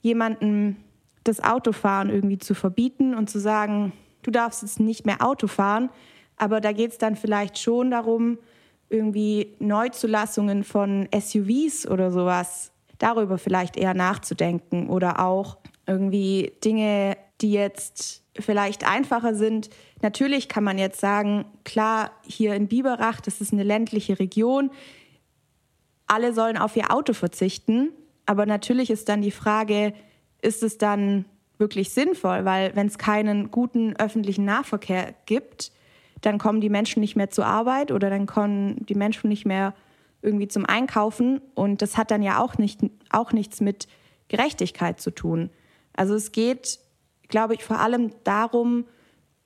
jemandem 0.00 0.76
das 1.24 1.42
Autofahren 1.42 2.10
irgendwie 2.10 2.38
zu 2.38 2.54
verbieten 2.54 3.14
und 3.14 3.28
zu 3.28 3.38
sagen, 3.38 3.92
du 4.22 4.30
darfst 4.30 4.62
jetzt 4.62 4.80
nicht 4.80 5.06
mehr 5.06 5.22
Auto 5.22 5.46
fahren. 5.46 5.90
Aber 6.36 6.60
da 6.60 6.72
geht 6.72 6.92
es 6.92 6.98
dann 6.98 7.16
vielleicht 7.16 7.58
schon 7.58 7.90
darum, 7.90 8.38
irgendwie 8.88 9.56
Neuzulassungen 9.58 10.64
von 10.64 11.08
SUVs 11.12 11.86
oder 11.86 12.10
sowas, 12.10 12.72
darüber 12.98 13.36
vielleicht 13.38 13.76
eher 13.76 13.94
nachzudenken 13.94 14.88
oder 14.88 15.20
auch 15.20 15.58
irgendwie 15.88 16.52
Dinge, 16.64 17.16
die 17.40 17.52
jetzt 17.52 18.22
vielleicht 18.38 18.86
einfacher 18.86 19.34
sind. 19.34 19.70
Natürlich 20.02 20.48
kann 20.48 20.62
man 20.62 20.78
jetzt 20.78 21.00
sagen, 21.00 21.46
klar, 21.64 22.12
hier 22.24 22.54
in 22.54 22.68
Biberach, 22.68 23.20
das 23.20 23.40
ist 23.40 23.52
eine 23.52 23.64
ländliche 23.64 24.18
Region, 24.18 24.70
alle 26.06 26.32
sollen 26.32 26.56
auf 26.56 26.76
ihr 26.76 26.92
Auto 26.92 27.12
verzichten. 27.12 27.90
Aber 28.26 28.46
natürlich 28.46 28.90
ist 28.90 29.08
dann 29.08 29.22
die 29.22 29.30
Frage, 29.30 29.92
ist 30.40 30.62
es 30.62 30.78
dann 30.78 31.24
wirklich 31.58 31.90
sinnvoll? 31.90 32.44
Weil 32.44 32.74
wenn 32.76 32.86
es 32.86 32.98
keinen 32.98 33.50
guten 33.50 33.96
öffentlichen 33.96 34.44
Nahverkehr 34.44 35.14
gibt, 35.26 35.72
dann 36.20 36.38
kommen 36.38 36.60
die 36.60 36.70
Menschen 36.70 37.00
nicht 37.00 37.16
mehr 37.16 37.30
zur 37.30 37.46
Arbeit 37.46 37.92
oder 37.92 38.10
dann 38.10 38.26
kommen 38.26 38.84
die 38.86 38.94
Menschen 38.94 39.28
nicht 39.28 39.46
mehr 39.46 39.74
irgendwie 40.22 40.48
zum 40.48 40.66
Einkaufen. 40.66 41.40
Und 41.54 41.82
das 41.82 41.96
hat 41.96 42.10
dann 42.10 42.22
ja 42.22 42.38
auch, 42.42 42.58
nicht, 42.58 42.80
auch 43.10 43.32
nichts 43.32 43.60
mit 43.60 43.86
Gerechtigkeit 44.28 45.00
zu 45.00 45.10
tun. 45.10 45.50
Also 45.98 46.14
es 46.14 46.30
geht, 46.30 46.78
glaube 47.26 47.54
ich, 47.54 47.64
vor 47.64 47.80
allem 47.80 48.12
darum 48.22 48.84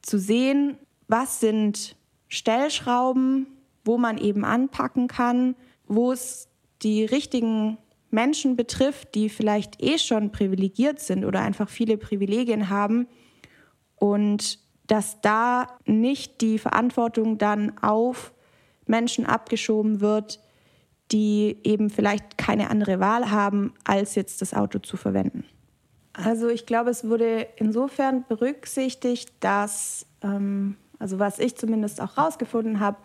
zu 0.02 0.18
sehen, 0.18 0.76
was 1.08 1.40
sind 1.40 1.96
Stellschrauben, 2.28 3.46
wo 3.86 3.96
man 3.96 4.18
eben 4.18 4.44
anpacken 4.44 5.08
kann, 5.08 5.56
wo 5.86 6.12
es 6.12 6.48
die 6.82 7.06
richtigen 7.06 7.78
Menschen 8.10 8.54
betrifft, 8.54 9.14
die 9.14 9.30
vielleicht 9.30 9.82
eh 9.82 9.96
schon 9.96 10.30
privilegiert 10.30 11.00
sind 11.00 11.24
oder 11.24 11.40
einfach 11.40 11.70
viele 11.70 11.96
Privilegien 11.96 12.68
haben 12.68 13.08
und 13.96 14.58
dass 14.86 15.22
da 15.22 15.68
nicht 15.86 16.42
die 16.42 16.58
Verantwortung 16.58 17.38
dann 17.38 17.78
auf 17.78 18.34
Menschen 18.84 19.24
abgeschoben 19.24 20.02
wird, 20.02 20.38
die 21.12 21.56
eben 21.64 21.88
vielleicht 21.88 22.36
keine 22.36 22.68
andere 22.68 23.00
Wahl 23.00 23.30
haben, 23.30 23.72
als 23.84 24.16
jetzt 24.16 24.42
das 24.42 24.52
Auto 24.52 24.80
zu 24.80 24.98
verwenden. 24.98 25.46
Also 26.12 26.48
ich 26.48 26.66
glaube, 26.66 26.90
es 26.90 27.08
wurde 27.08 27.46
insofern 27.56 28.24
berücksichtigt, 28.28 29.32
dass, 29.40 30.06
ähm, 30.22 30.76
also 30.98 31.18
was 31.18 31.38
ich 31.38 31.56
zumindest 31.56 32.00
auch 32.00 32.16
herausgefunden 32.16 32.80
habe 32.80 32.98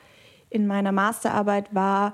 in 0.49 0.67
meiner 0.67 0.91
Masterarbeit 0.91 1.73
war, 1.73 2.13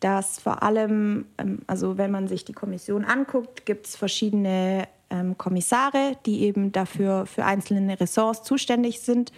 dass 0.00 0.38
vor 0.38 0.62
allem, 0.62 1.26
ähm, 1.38 1.60
also 1.66 1.96
wenn 1.96 2.10
man 2.10 2.28
sich 2.28 2.44
die 2.44 2.52
Kommission 2.52 3.04
anguckt, 3.04 3.64
gibt 3.64 3.86
es 3.86 3.96
verschiedene 3.96 4.86
ähm, 5.10 5.38
Kommissare, 5.38 6.16
die 6.26 6.42
eben 6.42 6.72
dafür 6.72 7.24
für 7.26 7.44
einzelne 7.44 7.98
Ressorts 7.98 8.42
zuständig 8.42 9.00
sind. 9.00 9.32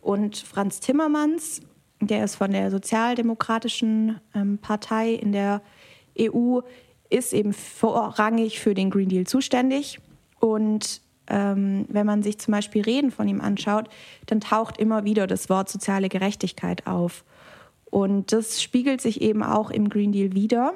Und 0.00 0.36
Franz 0.36 0.78
Timmermans, 0.80 1.60
der 2.00 2.24
ist 2.24 2.36
von 2.36 2.52
der 2.52 2.70
Sozialdemokratischen 2.70 4.20
ähm, 4.34 4.58
Partei 4.58 5.12
in 5.12 5.32
der 5.32 5.60
EU, 6.20 6.60
ist 7.10 7.32
eben 7.32 7.52
vorrangig 7.52 8.60
für 8.60 8.74
den 8.74 8.90
Green 8.90 9.08
Deal 9.08 9.26
zuständig. 9.26 10.00
Und 10.44 11.00
ähm, 11.28 11.86
wenn 11.88 12.04
man 12.04 12.24
sich 12.24 12.38
zum 12.38 12.50
Beispiel 12.50 12.82
Reden 12.82 13.12
von 13.12 13.28
ihm 13.28 13.40
anschaut, 13.40 13.88
dann 14.26 14.40
taucht 14.40 14.76
immer 14.76 15.04
wieder 15.04 15.28
das 15.28 15.48
Wort 15.48 15.68
soziale 15.68 16.08
Gerechtigkeit 16.08 16.88
auf. 16.88 17.24
Und 17.84 18.32
das 18.32 18.60
spiegelt 18.60 19.00
sich 19.00 19.20
eben 19.20 19.44
auch 19.44 19.70
im 19.70 19.88
Green 19.88 20.10
Deal 20.10 20.32
wieder 20.32 20.74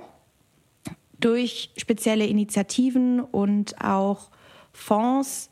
durch 1.18 1.70
spezielle 1.76 2.26
Initiativen 2.26 3.20
und 3.20 3.82
auch 3.82 4.30
Fonds 4.72 5.50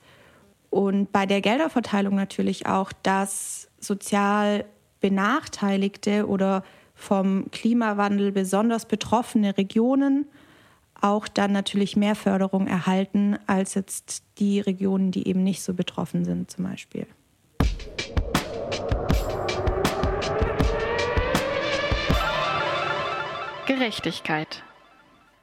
und 0.70 1.10
bei 1.10 1.26
der 1.26 1.40
Gelderverteilung 1.40 2.14
natürlich 2.14 2.66
auch, 2.66 2.92
dass 3.02 3.68
sozial 3.80 4.64
benachteiligte 5.00 6.28
oder 6.28 6.62
vom 6.94 7.50
Klimawandel 7.50 8.30
besonders 8.30 8.86
betroffene 8.86 9.56
Regionen 9.56 10.26
auch 11.04 11.28
dann 11.28 11.52
natürlich 11.52 11.96
mehr 11.96 12.14
Förderung 12.14 12.66
erhalten 12.66 13.36
als 13.46 13.74
jetzt 13.74 14.24
die 14.38 14.58
Regionen, 14.60 15.10
die 15.10 15.28
eben 15.28 15.42
nicht 15.42 15.62
so 15.62 15.74
betroffen 15.74 16.24
sind 16.24 16.50
zum 16.50 16.64
Beispiel. 16.64 17.06
Gerechtigkeit. 23.66 24.62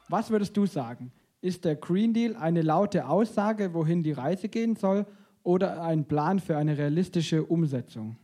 Was 0.08 0.30
würdest 0.30 0.56
du 0.56 0.66
sagen? 0.66 1.12
Ist 1.40 1.64
der 1.64 1.76
Green 1.76 2.12
Deal 2.12 2.34
eine 2.34 2.62
laute 2.62 3.08
Aussage, 3.08 3.72
wohin 3.72 4.02
die 4.02 4.12
Reise 4.12 4.48
gehen 4.48 4.74
soll, 4.74 5.06
oder 5.44 5.82
ein 5.82 6.04
Plan 6.04 6.40
für 6.40 6.56
eine 6.56 6.76
realistische 6.76 7.44
Umsetzung? 7.44 8.16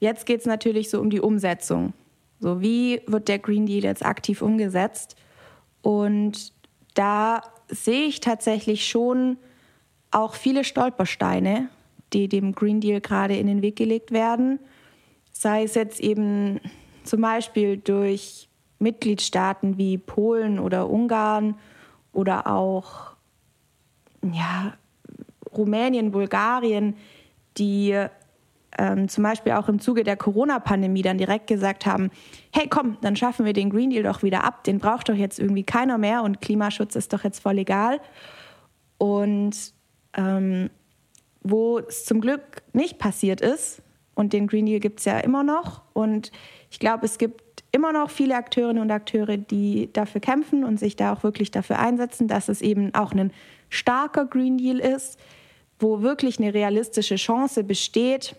Jetzt 0.00 0.24
geht 0.24 0.40
es 0.40 0.46
natürlich 0.46 0.88
so 0.88 1.00
um 1.00 1.10
die 1.10 1.20
Umsetzung. 1.20 1.92
So, 2.40 2.62
wie 2.62 3.02
wird 3.06 3.28
der 3.28 3.38
Green 3.38 3.66
Deal 3.66 3.84
jetzt 3.84 4.04
aktiv 4.04 4.40
umgesetzt? 4.42 5.16
Und 5.82 6.52
da 6.94 7.42
sehe 7.68 8.04
ich 8.04 8.20
tatsächlich 8.20 8.86
schon 8.86 9.38
auch 10.10 10.34
viele 10.34 10.64
Stolpersteine, 10.64 11.68
die 12.12 12.28
dem 12.28 12.54
Green 12.54 12.80
Deal 12.80 13.00
gerade 13.00 13.36
in 13.36 13.46
den 13.46 13.62
Weg 13.62 13.76
gelegt 13.76 14.10
werden. 14.10 14.58
Sei 15.32 15.62
es 15.64 15.74
jetzt 15.74 16.00
eben 16.00 16.60
zum 17.04 17.20
Beispiel 17.20 17.78
durch 17.78 18.48
Mitgliedstaaten 18.78 19.78
wie 19.78 19.96
Polen 19.96 20.58
oder 20.58 20.90
Ungarn 20.90 21.56
oder 22.12 22.46
auch 22.46 23.12
ja, 24.22 24.74
Rumänien, 25.56 26.10
Bulgarien, 26.10 26.96
die 27.56 28.06
ähm, 28.78 29.08
zum 29.08 29.24
Beispiel 29.24 29.52
auch 29.52 29.68
im 29.68 29.80
Zuge 29.80 30.04
der 30.04 30.16
Corona-Pandemie 30.16 31.02
dann 31.02 31.18
direkt 31.18 31.46
gesagt 31.46 31.86
haben, 31.86 32.10
hey 32.52 32.68
komm, 32.68 32.96
dann 33.00 33.16
schaffen 33.16 33.44
wir 33.44 33.52
den 33.52 33.70
Green 33.70 33.90
Deal 33.90 34.02
doch 34.02 34.22
wieder 34.22 34.44
ab, 34.44 34.64
den 34.64 34.78
braucht 34.78 35.08
doch 35.08 35.14
jetzt 35.14 35.38
irgendwie 35.38 35.64
keiner 35.64 35.98
mehr 35.98 36.22
und 36.22 36.40
Klimaschutz 36.40 36.96
ist 36.96 37.12
doch 37.12 37.24
jetzt 37.24 37.40
voll 37.40 37.58
egal. 37.58 38.00
Und 38.98 39.74
ähm, 40.14 40.70
wo 41.42 41.78
es 41.78 42.04
zum 42.04 42.20
Glück 42.20 42.62
nicht 42.72 42.98
passiert 42.98 43.40
ist, 43.40 43.82
und 44.14 44.34
den 44.34 44.46
Green 44.46 44.66
Deal 44.66 44.78
gibt 44.78 44.98
es 44.98 45.06
ja 45.06 45.18
immer 45.18 45.42
noch, 45.42 45.82
und 45.94 46.30
ich 46.70 46.78
glaube, 46.78 47.06
es 47.06 47.18
gibt 47.18 47.64
immer 47.72 47.92
noch 47.92 48.10
viele 48.10 48.36
Akteurinnen 48.36 48.82
und 48.82 48.90
Akteure, 48.90 49.38
die 49.38 49.90
dafür 49.92 50.20
kämpfen 50.20 50.64
und 50.64 50.78
sich 50.78 50.96
da 50.96 51.12
auch 51.12 51.22
wirklich 51.22 51.50
dafür 51.50 51.78
einsetzen, 51.78 52.28
dass 52.28 52.48
es 52.48 52.60
eben 52.60 52.94
auch 52.94 53.12
ein 53.12 53.32
starker 53.70 54.26
Green 54.26 54.58
Deal 54.58 54.78
ist, 54.78 55.18
wo 55.78 56.02
wirklich 56.02 56.38
eine 56.38 56.52
realistische 56.52 57.16
Chance 57.16 57.64
besteht, 57.64 58.36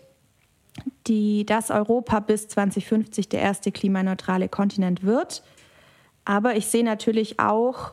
die, 1.06 1.46
dass 1.46 1.70
Europa 1.70 2.20
bis 2.20 2.48
2050 2.48 3.28
der 3.28 3.40
erste 3.40 3.72
klimaneutrale 3.72 4.48
Kontinent 4.48 5.02
wird. 5.02 5.42
Aber 6.24 6.56
ich 6.56 6.66
sehe 6.66 6.84
natürlich 6.84 7.38
auch, 7.38 7.92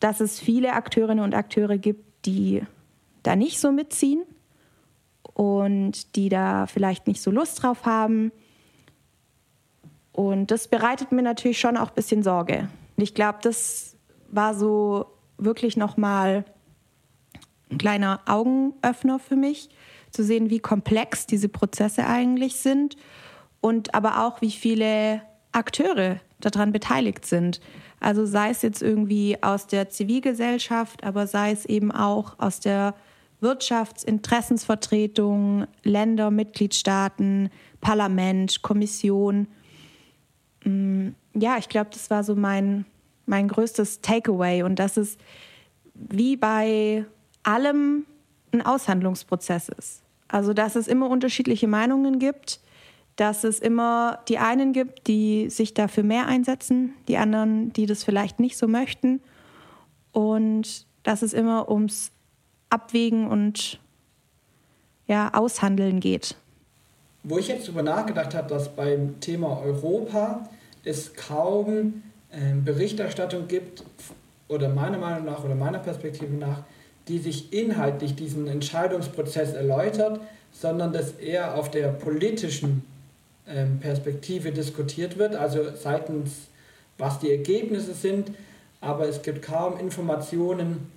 dass 0.00 0.20
es 0.20 0.38
viele 0.38 0.72
Akteurinnen 0.72 1.24
und 1.24 1.34
Akteure 1.34 1.78
gibt, 1.78 2.26
die 2.26 2.62
da 3.22 3.36
nicht 3.36 3.60
so 3.60 3.72
mitziehen 3.72 4.22
und 5.34 6.16
die 6.16 6.28
da 6.28 6.66
vielleicht 6.66 7.06
nicht 7.06 7.22
so 7.22 7.30
Lust 7.30 7.62
drauf 7.62 7.84
haben. 7.84 8.32
Und 10.12 10.50
das 10.50 10.68
bereitet 10.68 11.12
mir 11.12 11.22
natürlich 11.22 11.58
schon 11.58 11.76
auch 11.76 11.88
ein 11.88 11.94
bisschen 11.94 12.22
Sorge. 12.22 12.68
Ich 12.96 13.14
glaube, 13.14 13.38
das 13.42 13.96
war 14.28 14.54
so 14.54 15.06
wirklich 15.38 15.76
nochmal 15.76 16.44
ein 17.70 17.78
kleiner 17.78 18.20
Augenöffner 18.26 19.18
für 19.18 19.36
mich, 19.36 19.70
zu 20.12 20.24
sehen, 20.24 20.50
wie 20.50 20.60
komplex 20.60 21.26
diese 21.26 21.48
Prozesse 21.48 22.06
eigentlich 22.06 22.56
sind 22.56 22.96
und 23.60 23.94
aber 23.94 24.26
auch, 24.26 24.40
wie 24.40 24.50
viele 24.50 25.22
Akteure 25.52 26.18
daran 26.40 26.72
beteiligt 26.72 27.24
sind. 27.24 27.60
Also 28.00 28.26
sei 28.26 28.50
es 28.50 28.60
jetzt 28.62 28.82
irgendwie 28.82 29.40
aus 29.42 29.68
der 29.68 29.88
Zivilgesellschaft, 29.88 31.04
aber 31.04 31.26
sei 31.26 31.50
es 31.52 31.64
eben 31.66 31.92
auch 31.92 32.38
aus 32.38 32.60
der 32.60 32.94
Wirtschaftsinteressensvertretung, 33.40 35.66
Länder, 35.82 36.30
Mitgliedstaaten, 36.30 37.50
Parlament, 37.80 38.60
Kommission. 38.62 39.48
Mm, 40.64 41.08
ja, 41.34 41.58
ich 41.58 41.68
glaube, 41.68 41.90
das 41.92 42.08
war 42.10 42.24
so 42.24 42.34
mein, 42.34 42.86
mein 43.26 43.48
größtes 43.48 44.00
Takeaway 44.00 44.62
und 44.62 44.78
dass 44.78 44.96
es 44.96 45.18
wie 45.94 46.36
bei 46.36 47.04
allem 47.42 48.06
ein 48.52 48.62
Aushandlungsprozess 48.62 49.68
ist. 49.68 50.02
Also, 50.28 50.52
dass 50.52 50.76
es 50.76 50.88
immer 50.88 51.08
unterschiedliche 51.10 51.68
Meinungen 51.68 52.18
gibt, 52.18 52.60
dass 53.16 53.44
es 53.44 53.58
immer 53.58 54.20
die 54.28 54.38
einen 54.38 54.72
gibt, 54.72 55.06
die 55.06 55.50
sich 55.50 55.74
dafür 55.74 56.02
mehr 56.02 56.26
einsetzen, 56.26 56.94
die 57.08 57.18
anderen, 57.18 57.72
die 57.72 57.86
das 57.86 58.04
vielleicht 58.04 58.40
nicht 58.40 58.56
so 58.56 58.66
möchten. 58.66 59.20
Und 60.12 60.86
dass 61.02 61.22
es 61.22 61.32
immer 61.32 61.70
ums 61.70 62.10
Abwägen 62.70 63.26
und 63.26 63.80
ja, 65.06 65.34
Aushandeln 65.34 66.00
geht. 66.00 66.36
Wo 67.22 67.38
ich 67.38 67.48
jetzt 67.48 67.66
darüber 67.66 67.82
nachgedacht 67.82 68.34
habe, 68.34 68.48
dass 68.48 68.74
beim 68.74 69.20
Thema 69.20 69.60
Europa 69.60 70.48
es 70.84 71.14
kaum 71.14 72.02
äh, 72.30 72.54
Berichterstattung 72.54 73.46
gibt, 73.46 73.84
oder 74.52 74.68
meiner 74.68 74.98
Meinung 74.98 75.24
nach 75.24 75.42
oder 75.44 75.54
meiner 75.54 75.78
Perspektive 75.78 76.34
nach, 76.34 76.62
die 77.08 77.18
sich 77.18 77.52
inhaltlich 77.52 78.14
diesen 78.14 78.48
Entscheidungsprozess 78.48 79.54
erläutert, 79.54 80.20
sondern 80.52 80.92
dass 80.92 81.12
eher 81.12 81.56
auf 81.56 81.70
der 81.70 81.88
politischen 81.88 82.84
ähm, 83.46 83.80
Perspektive 83.80 84.52
diskutiert 84.52 85.18
wird, 85.18 85.34
also 85.34 85.74
seitens, 85.74 86.48
was 86.98 87.18
die 87.18 87.30
Ergebnisse 87.30 87.94
sind, 87.94 88.30
aber 88.80 89.08
es 89.08 89.22
gibt 89.22 89.42
kaum 89.42 89.78
Informationen, 89.78 90.90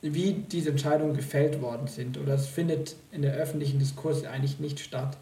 wie 0.00 0.32
diese 0.32 0.70
Entscheidungen 0.70 1.16
gefällt 1.16 1.60
worden 1.60 1.88
sind 1.88 2.18
oder 2.18 2.34
es 2.34 2.46
findet 2.46 2.96
in 3.10 3.22
der 3.22 3.34
öffentlichen 3.34 3.78
Diskurs 3.78 4.24
eigentlich 4.24 4.60
nicht 4.60 4.80
statt. 4.80 5.16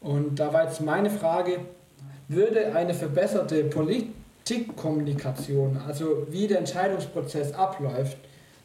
Und 0.00 0.38
da 0.38 0.52
war 0.52 0.64
jetzt 0.64 0.82
meine 0.82 1.10
Frage, 1.10 1.60
würde 2.28 2.74
eine 2.74 2.92
verbesserte 2.92 3.64
Politikkommunikation, 3.64 5.78
also 5.86 6.26
wie 6.30 6.46
der 6.46 6.58
Entscheidungsprozess 6.58 7.52
abläuft, 7.52 8.18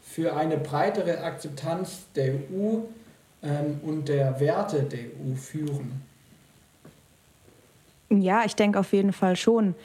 für 0.09 0.35
eine 0.35 0.57
breitere 0.57 1.23
Akzeptanz 1.23 2.07
der 2.15 2.33
EU 2.33 2.79
ähm, 3.43 3.79
und 3.83 4.09
der 4.09 4.39
Werte 4.39 4.83
der 4.83 4.99
EU 4.99 5.35
führen? 5.35 6.01
Ja, 8.09 8.43
ich 8.43 8.55
denke 8.55 8.79
auf 8.79 8.91
jeden 8.91 9.13
Fall 9.13 9.35
schon, 9.35 9.75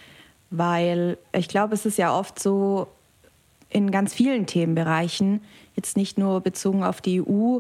weil 0.51 1.19
ich 1.33 1.49
glaube, 1.49 1.75
es 1.75 1.85
ist 1.85 1.99
ja 1.99 2.17
oft 2.17 2.39
so 2.39 2.89
in 3.69 3.91
ganz 3.91 4.15
vielen 4.15 4.47
Themenbereichen, 4.47 5.43
jetzt 5.77 5.97
nicht 5.97 6.17
nur 6.17 6.41
bezogen 6.41 6.85
auf 6.85 7.03
die 7.03 7.21
EU, 7.21 7.59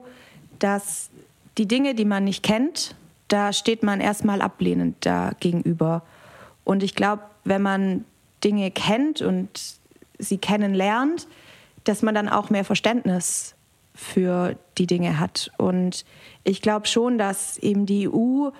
dass 0.58 1.10
die 1.58 1.68
Dinge, 1.68 1.94
die 1.94 2.06
man 2.06 2.24
nicht 2.24 2.42
kennt, 2.42 2.94
da 3.28 3.52
steht 3.52 3.82
man 3.82 4.00
erstmal 4.00 4.40
ablehnend 4.40 5.04
dagegenüber. 5.04 6.02
Und 6.64 6.82
ich 6.82 6.94
glaube, 6.94 7.22
wenn 7.44 7.60
man 7.60 8.06
Dinge 8.42 8.70
kennt 8.70 9.20
und 9.20 9.50
sie 10.18 10.38
kennenlernt, 10.38 11.26
dass 11.84 12.02
man 12.02 12.14
dann 12.14 12.28
auch 12.28 12.50
mehr 12.50 12.64
Verständnis 12.64 13.54
für 13.94 14.56
die 14.76 14.86
Dinge 14.86 15.20
hat. 15.20 15.50
Und 15.56 16.04
ich 16.42 16.60
glaube 16.62 16.86
schon, 16.86 17.18
dass 17.18 17.58
eben 17.58 17.86
die 17.86 18.08
EU 18.08 18.50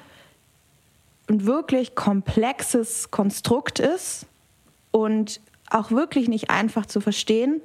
ein 1.28 1.46
wirklich 1.46 1.94
komplexes 1.94 3.10
Konstrukt 3.10 3.78
ist 3.78 4.26
und 4.90 5.40
auch 5.70 5.90
wirklich 5.90 6.28
nicht 6.28 6.50
einfach 6.50 6.86
zu 6.86 7.00
verstehen 7.00 7.60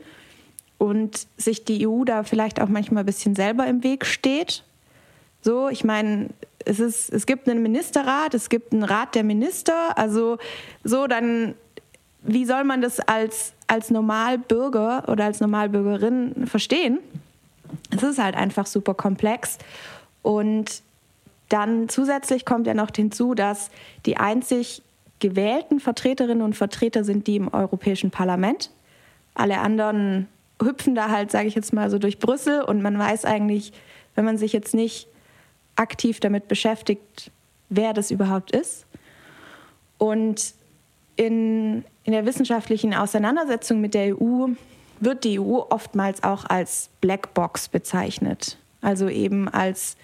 und 0.78 1.28
sich 1.38 1.66
die 1.66 1.88
EU 1.88 2.06
da 2.06 2.24
vielleicht 2.24 2.62
auch 2.62 2.70
manchmal 2.70 3.04
ein 3.04 3.06
bisschen 3.06 3.36
selber 3.36 3.68
im 3.68 3.84
Weg 3.84 4.06
steht. 4.06 4.64
So, 5.42 5.70
ich 5.70 5.84
meine, 5.84 6.30
es, 6.66 6.80
ist, 6.80 7.10
es 7.12 7.26
gibt 7.26 7.48
einen 7.48 7.62
Ministerrat, 7.62 8.34
es 8.34 8.50
gibt 8.50 8.74
einen 8.74 8.84
Rat 8.84 9.16
der 9.16 9.24
Minister, 9.24 9.98
also 9.98 10.38
so, 10.84 11.08
dann, 11.08 11.54
wie 12.22 12.46
soll 12.46 12.64
man 12.64 12.82
das 12.82 13.00
als, 13.00 13.54
als 13.70 13.92
Normalbürger 13.92 15.04
oder 15.08 15.26
als 15.26 15.40
Normalbürgerin 15.40 16.48
verstehen? 16.48 17.00
Es 17.96 18.04
ist 18.04 18.18
halt 18.18 18.36
einfach 18.36 18.66
super 18.66 18.94
komplex 18.94 19.58
und 20.22 20.82
dann 21.50 21.90
zusätzlich 21.90 22.46
kommt 22.46 22.68
ja 22.68 22.74
noch 22.74 22.90
hinzu, 22.96 23.34
dass 23.34 23.70
die 24.06 24.18
einzig 24.18 24.82
gewählten 25.20 25.80
Vertreterinnen 25.80 26.44
und 26.44 26.56
Vertreter 26.56 27.04
sind 27.04 27.28
die 27.28 27.36
im 27.36 27.54
Europäischen 27.54 28.12
Parlament. 28.12 28.72
Alle 29.34 29.60
anderen 29.60 30.28
hüpfen 30.62 30.96
da 30.96 31.10
halt, 31.10 31.32
sage 31.32 31.48
ich 31.48 31.56
jetzt 31.56 31.74
mal, 31.74 31.90
so 31.90 32.00
durch 32.00 32.20
Brüssel 32.20 32.62
und 32.62 32.82
man 32.82 32.98
weiß 32.98 33.26
eigentlich, 33.26 33.74
wenn 34.16 34.26
man 34.26 34.38
sich 34.38 34.54
jetzt 34.54 34.74
nicht 34.74 35.08
aktiv 35.76 36.20
damit 36.20 36.48
beschäftigt, 36.48 37.32
wer 37.70 37.94
das 37.94 38.12
überhaupt 38.12 38.52
ist. 38.52 38.86
Und 39.98 40.54
in, 41.20 41.84
in 42.06 42.14
der 42.14 42.26
wissenschaftlichen 42.26 42.94
Auseinandersetzung 42.94 43.82
mit 43.82 43.94
der 43.94 44.16
EU 44.18 44.48
wird 45.02 45.26
die 45.26 45.40
EU 45.40 45.60
oftmals 45.70 46.24
auch 46.24 46.46
als 46.46 46.90
Blackbox 47.02 47.68
bezeichnet. 47.68 48.58
Also 48.82 49.10
eben 49.10 49.50
als 49.50 49.98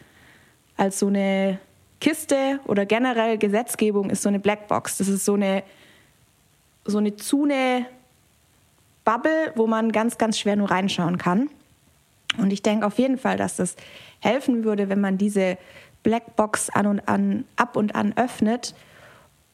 als 0.77 0.99
so 0.99 1.07
eine 1.07 1.57
Kiste 2.01 2.59
oder 2.65 2.85
generell 2.85 3.37
Gesetzgebung 3.37 4.09
ist 4.09 4.21
so 4.21 4.29
eine 4.29 4.39
Blackbox. 4.39 4.97
Das 4.97 5.07
ist 5.07 5.23
so 5.23 5.35
eine, 5.35 5.63
so 6.83 6.97
eine 6.97 7.15
Zune 7.15 7.85
Bubble, 9.05 9.53
wo 9.55 9.67
man 9.67 9.93
ganz, 9.93 10.17
ganz 10.17 10.37
schwer 10.37 10.57
nur 10.57 10.69
reinschauen 10.69 11.17
kann. 11.17 11.49
Und 12.37 12.51
ich 12.51 12.61
denke 12.61 12.85
auf 12.85 12.97
jeden 12.97 13.17
Fall, 13.17 13.37
dass 13.37 13.55
das 13.55 13.77
helfen 14.19 14.65
würde, 14.65 14.89
wenn 14.89 14.99
man 14.99 15.17
diese 15.17 15.57
Blackbox 16.03 16.69
an 16.71 16.87
und 16.87 17.07
an, 17.07 17.45
ab 17.55 17.77
und 17.77 17.95
an 17.95 18.13
öffnet 18.17 18.75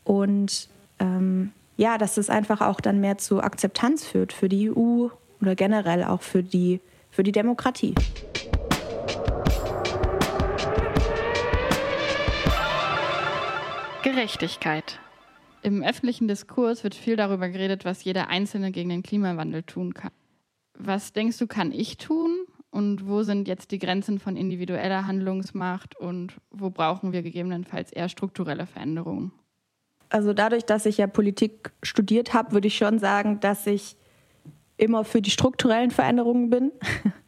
und 0.04 0.68
ähm, 1.02 1.52
ja, 1.78 1.98
dass 1.98 2.16
das 2.16 2.30
einfach 2.30 2.62
auch 2.62 2.80
dann 2.80 3.02
mehr 3.02 3.18
zu 3.18 3.42
Akzeptanz 3.42 4.06
führt 4.06 4.34
für 4.34 4.48
die 4.48 4.70
EU 4.70 5.08
oder 5.42 5.56
generell 5.56 6.04
auch 6.04 6.22
für 6.22 6.44
die, 6.44 6.80
für 7.10 7.24
die 7.24 7.32
Demokratie. 7.32 7.96
Gerechtigkeit. 14.04 15.00
Im 15.64 15.84
öffentlichen 15.84 16.28
Diskurs 16.28 16.84
wird 16.84 16.96
viel 16.96 17.16
darüber 17.16 17.50
geredet, 17.50 17.86
was 17.86 18.04
jeder 18.04 18.30
Einzelne 18.30 18.72
gegen 18.72 18.90
den 18.90 19.04
Klimawandel 19.04 19.64
tun 19.64 19.94
kann. 19.94 20.12
Was 20.78 21.14
denkst 21.14 21.38
du, 21.38 21.48
kann 21.48 21.72
ich 21.72 21.98
tun? 21.98 22.46
Und 22.72 23.08
wo 23.08 23.24
sind 23.24 23.48
jetzt 23.48 23.72
die 23.72 23.80
Grenzen 23.80 24.18
von 24.18 24.38
individueller 24.38 25.06
Handlungsmacht 25.06 25.96
und 25.98 26.34
wo 26.52 26.70
brauchen 26.70 27.12
wir 27.12 27.22
gegebenenfalls 27.22 27.92
eher 27.92 28.08
strukturelle 28.08 28.66
Veränderungen? 28.66 29.34
Also 30.12 30.34
dadurch, 30.34 30.66
dass 30.66 30.86
ich 30.86 30.98
ja 30.98 31.08
Politik 31.08 31.72
studiert 31.82 32.34
habe, 32.34 32.52
würde 32.52 32.68
ich 32.68 32.78
schon 32.78 33.00
sagen, 33.00 33.40
dass 33.40 33.66
ich 33.66 33.96
immer 34.78 35.04
für 35.04 35.22
die 35.22 35.32
strukturellen 35.32 35.92
Veränderungen 35.92 36.50
bin. 36.50 36.72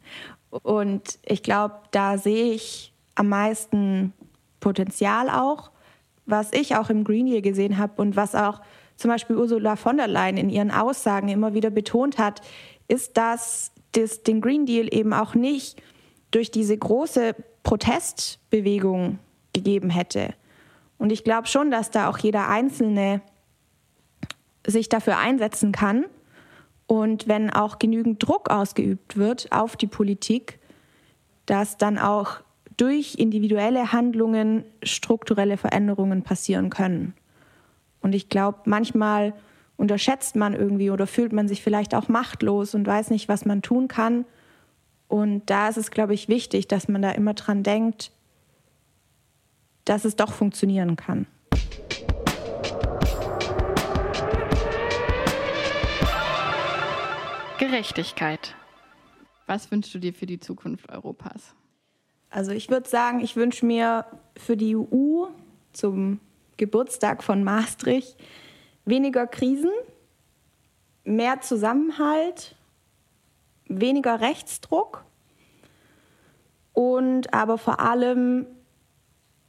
Und 0.50 1.18
ich 1.24 1.42
glaube, 1.42 1.74
da 1.90 2.18
sehe 2.18 2.52
ich 2.52 2.92
am 3.14 3.28
meisten 3.28 4.12
Potenzial 4.60 5.28
auch 5.28 5.70
was 6.26 6.52
ich 6.52 6.76
auch 6.76 6.90
im 6.90 7.04
Green 7.04 7.26
Deal 7.26 7.42
gesehen 7.42 7.78
habe 7.78 8.00
und 8.00 8.16
was 8.16 8.34
auch 8.34 8.60
zum 8.96 9.10
Beispiel 9.10 9.36
Ursula 9.36 9.76
von 9.76 9.96
der 9.96 10.08
Leyen 10.08 10.36
in 10.36 10.48
ihren 10.48 10.70
Aussagen 10.70 11.28
immer 11.28 11.54
wieder 11.54 11.70
betont 11.70 12.18
hat, 12.18 12.40
ist, 12.88 13.16
dass 13.16 13.72
das, 13.92 14.22
den 14.22 14.40
Green 14.40 14.66
Deal 14.66 14.92
eben 14.92 15.12
auch 15.12 15.34
nicht 15.34 15.82
durch 16.30 16.50
diese 16.50 16.76
große 16.76 17.34
Protestbewegung 17.62 19.18
gegeben 19.52 19.90
hätte. 19.90 20.34
Und 20.98 21.10
ich 21.10 21.24
glaube 21.24 21.48
schon, 21.48 21.70
dass 21.70 21.90
da 21.90 22.08
auch 22.08 22.18
jeder 22.18 22.48
Einzelne 22.48 23.20
sich 24.66 24.88
dafür 24.88 25.18
einsetzen 25.18 25.72
kann. 25.72 26.06
Und 26.86 27.28
wenn 27.28 27.50
auch 27.50 27.78
genügend 27.78 28.26
Druck 28.26 28.50
ausgeübt 28.50 29.16
wird 29.16 29.52
auf 29.52 29.76
die 29.76 29.86
Politik, 29.86 30.58
dass 31.46 31.76
dann 31.76 31.98
auch 31.98 32.40
durch 32.76 33.14
individuelle 33.16 33.92
Handlungen 33.92 34.64
strukturelle 34.82 35.56
Veränderungen 35.56 36.22
passieren 36.22 36.70
können. 36.70 37.14
Und 38.00 38.14
ich 38.14 38.28
glaube, 38.28 38.58
manchmal 38.64 39.32
unterschätzt 39.76 40.36
man 40.36 40.54
irgendwie 40.54 40.90
oder 40.90 41.06
fühlt 41.06 41.32
man 41.32 41.48
sich 41.48 41.62
vielleicht 41.62 41.94
auch 41.94 42.08
machtlos 42.08 42.74
und 42.74 42.86
weiß 42.86 43.10
nicht, 43.10 43.28
was 43.28 43.44
man 43.44 43.62
tun 43.62 43.88
kann. 43.88 44.24
Und 45.08 45.42
da 45.46 45.68
ist 45.68 45.76
es, 45.76 45.90
glaube 45.90 46.14
ich, 46.14 46.28
wichtig, 46.28 46.68
dass 46.68 46.88
man 46.88 47.02
da 47.02 47.10
immer 47.10 47.34
dran 47.34 47.62
denkt, 47.62 48.10
dass 49.84 50.04
es 50.04 50.16
doch 50.16 50.32
funktionieren 50.32 50.96
kann. 50.96 51.26
Gerechtigkeit. 57.58 58.54
Was 59.46 59.70
wünschst 59.70 59.94
du 59.94 59.98
dir 59.98 60.12
für 60.12 60.26
die 60.26 60.40
Zukunft 60.40 60.88
Europas? 60.90 61.54
Also 62.30 62.50
ich 62.52 62.68
würde 62.68 62.88
sagen, 62.88 63.20
ich 63.20 63.36
wünsche 63.36 63.64
mir 63.64 64.06
für 64.36 64.56
die 64.56 64.76
EU 64.76 65.26
zum 65.72 66.20
Geburtstag 66.56 67.22
von 67.22 67.44
Maastricht 67.44 68.16
weniger 68.84 69.26
Krisen, 69.26 69.70
mehr 71.04 71.40
Zusammenhalt, 71.40 72.56
weniger 73.66 74.20
Rechtsdruck 74.20 75.04
und 76.72 77.32
aber 77.32 77.56
vor 77.56 77.80
allem 77.80 78.46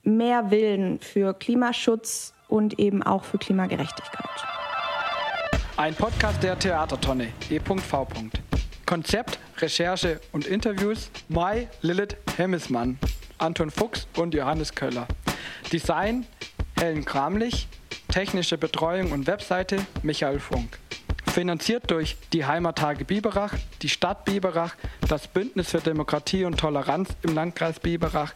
mehr 0.05 0.51
Willen 0.51 0.99
für 0.99 1.33
Klimaschutz 1.33 2.33
und 2.47 2.79
eben 2.79 3.03
auch 3.03 3.23
für 3.23 3.37
Klimagerechtigkeit. 3.37 4.29
Ein 5.77 5.93
Podcast 5.93 6.41
der 6.41 6.57
Theatertonne 6.57 7.33
e.v. 7.49 8.07
Konzept, 8.85 9.39
Recherche 9.57 10.21
und 10.31 10.45
Interviews 10.45 11.09
Mai 11.27 11.67
Lilith 11.81 12.15
Hemmesmann, 12.37 12.99
Anton 13.39 13.71
Fuchs 13.71 14.07
und 14.15 14.33
Johannes 14.33 14.73
Köller. 14.73 15.07
Design 15.73 16.25
Helen 16.79 17.03
Kramlich, 17.03 17.67
technische 18.09 18.57
Betreuung 18.57 19.11
und 19.11 19.27
Webseite 19.27 19.77
Michael 20.03 20.39
Funk. 20.39 20.79
Finanziert 21.25 21.91
durch 21.91 22.15
die 22.31 22.45
Heimattage 22.45 23.03
Biberach, 23.03 23.53
die 23.81 23.89
Stadt 23.89 24.23
Biberach, 24.23 24.75
das 25.09 25.27
Bündnis 25.27 25.71
für 25.71 25.79
Demokratie 25.79 26.45
und 26.45 26.57
Toleranz 26.57 27.09
im 27.23 27.35
Landkreis 27.35 27.79
Biberach, 27.79 28.33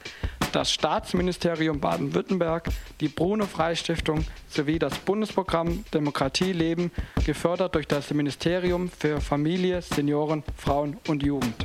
das 0.52 0.72
Staatsministerium 0.72 1.80
Baden-Württemberg, 1.80 2.70
die 3.00 3.08
Bruno 3.08 3.46
Freistiftung 3.46 4.26
sowie 4.48 4.80
das 4.80 4.98
Bundesprogramm 5.00 5.86
Demokratie 5.94 6.54
leben, 6.54 6.92
gefördert 7.26 7.76
durch 7.76 7.88
das 7.88 8.14
Ministerium 8.14 8.90
für 8.90 9.22
Familie, 9.22 9.82
Senioren, 9.82 10.44
Frauen 10.56 10.98
und 11.08 11.24
Jugend. 11.24 11.56